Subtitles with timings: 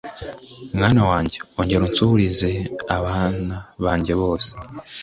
[0.77, 2.51] mwana wanjye, ongera unsuhurize
[2.97, 4.51] abana banjye bose,